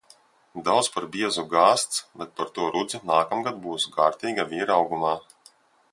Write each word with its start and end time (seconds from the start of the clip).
Daudz 0.67 0.87
par 0.93 1.05
biezu 1.15 1.43
gāzts, 1.51 2.01
bet 2.21 2.33
par 2.39 2.51
to 2.57 2.65
rudzi 2.77 3.03
nākamgad 3.11 3.63
būs 3.67 3.89
kārtīga 3.99 4.51
vīra 4.55 4.79
augumā. 4.79 5.17